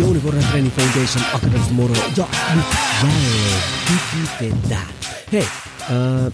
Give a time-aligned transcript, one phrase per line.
[0.00, 2.64] Jouni Vuoren Training Foundation Academy moro ja nyt
[3.02, 4.86] jälleen digitetään.
[5.32, 5.42] Hei,
[5.80, 6.32] äh,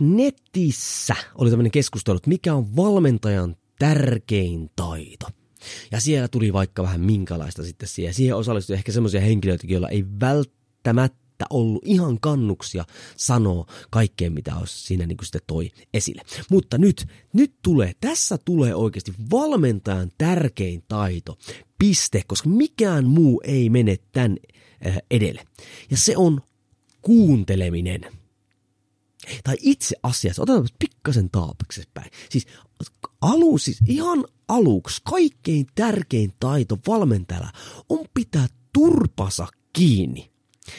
[0.00, 5.26] netissä oli tämmöinen keskustelu, että mikä on valmentajan tärkein taito.
[5.92, 8.14] Ja siellä tuli vaikka vähän minkälaista sitten siihen.
[8.14, 12.84] Siihen osallistui ehkä semmoisia henkilöitä, joilla ei välttämättä ollut ihan kannuksia
[13.16, 16.22] sanoa kaikkeen, mitä olisi siinä niin kuin sitten toi esille.
[16.50, 21.38] Mutta nyt, nyt tulee, tässä tulee oikeasti valmentajan tärkein taito,
[21.78, 24.36] piste, koska mikään muu ei mene tämän
[24.86, 25.44] äh, edelle.
[25.90, 26.40] Ja se on
[27.02, 28.00] kuunteleminen.
[29.44, 32.10] Tai itse asiassa, otetaan pikkasen taapiksi päin.
[32.30, 32.46] Siis
[33.20, 37.50] alun, siis ihan aluksi kaikkein tärkein taito valmentajalla
[37.88, 40.30] on pitää turpasa kiinni.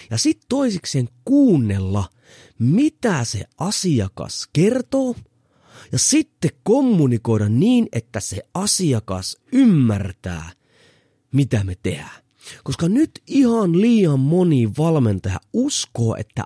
[0.10, 2.10] Ja sitten toisikseen kuunnella,
[2.60, 5.16] mitä se asiakas kertoo,
[5.92, 10.50] ja sitten kommunikoida niin, että se asiakas ymmärtää,
[11.34, 12.24] mitä me tehdään.
[12.64, 16.44] Koska nyt ihan liian moni valmentaja uskoo, että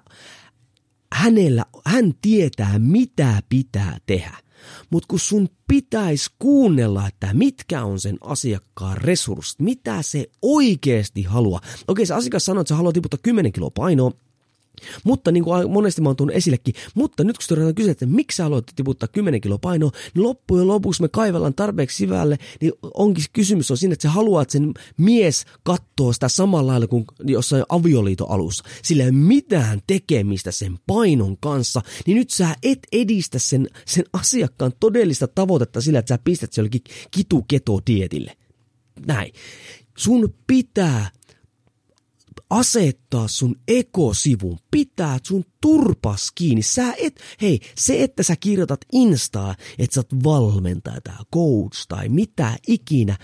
[1.14, 4.38] hänellä, hän tietää, mitä pitää tehdä.
[4.90, 11.62] Mutta kun sun pitäisi kuunnella, että mitkä on sen asiakkaan resurssit, mitä se oikeasti haluaa.
[11.88, 14.12] Okei, se asiakas sanoo, että se haluaa tiputtaa 10 kiloa painoa,
[15.04, 18.36] mutta niin kuin monesti mä oon tullut esillekin, mutta nyt kun sitä kysyä, että miksi
[18.36, 23.26] sä haluat tiputtaa 10 kiloa painoa, niin loppujen lopuksi me kaivellaan tarpeeksi syvälle, niin onkin
[23.34, 28.30] kysymys on siinä, että sä haluat, sen mies katsoo sitä samalla lailla kuin jossain avioliiton
[28.30, 28.64] alussa.
[28.84, 34.04] Sillä ei ole mitään tekemistä sen painon kanssa, niin nyt sä et edistä sen, sen
[34.14, 36.82] asiakkaan todellista tavoitetta sillä, että sä pistät se jollekin
[37.12, 38.38] kitu-keto-dietille.
[39.06, 39.34] Näin.
[39.98, 41.10] Sun pitää
[42.52, 46.62] asettaa sun ekosivun, pitää sun turpas kiinni.
[46.62, 52.10] Sä et, hei, se että sä kirjoitat Instaa, että sä oot valmentaja tai coach tai
[52.10, 53.18] mitä ikinä,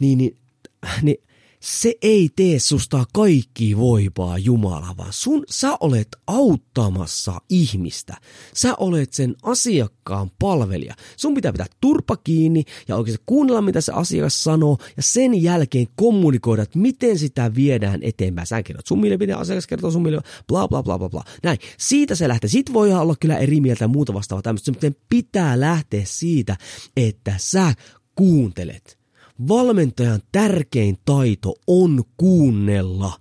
[0.00, 0.36] niin, niin,
[1.02, 1.16] niin
[1.66, 8.16] se ei tee susta kaikki voipaa Jumala, vaan sun, sä olet auttamassa ihmistä.
[8.54, 10.94] Sä olet sen asiakkaan palvelija.
[11.16, 15.86] Sun pitää pitää turpa kiinni ja oikeasti kuunnella, mitä se asiakas sanoo ja sen jälkeen
[15.96, 18.46] kommunikoida, että miten sitä viedään eteenpäin.
[18.46, 21.24] Sä kerrot sun mielipiteen, asiakas kertoo sun mielipiteen, bla bla bla bla bla.
[21.42, 21.58] Näin.
[21.78, 22.50] Siitä se lähtee.
[22.50, 24.72] Siitä voi olla kyllä eri mieltä ja muuta vastaavaa tämmöistä.
[24.80, 26.56] Sen pitää lähteä siitä,
[26.96, 27.74] että sä
[28.14, 28.95] kuuntelet
[29.48, 33.20] valmentajan tärkein taito on kuunnella.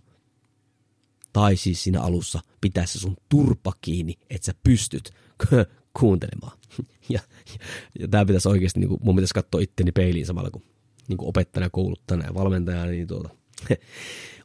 [1.33, 5.11] Tai siis siinä alussa pitää se sun turpa kiinni, että sä pystyt
[5.99, 6.57] kuuntelemaan.
[7.09, 7.65] Ja, ja,
[7.99, 10.63] ja tämä pitäisi oikeasti, niin kuin, mun pitäisi katsoa itteni peiliin samalla kuin,
[11.07, 12.85] niin kuin opettajana, kouluttajana ja valmentajana.
[12.85, 13.29] Niin tuota.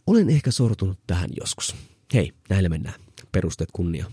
[0.07, 1.75] Olen ehkä sortunut tähän joskus.
[2.15, 3.01] Hei, näillä mennään.
[3.33, 4.07] Perusteet kunnia.